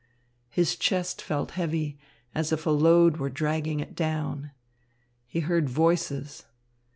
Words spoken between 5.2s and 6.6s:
He heard voices.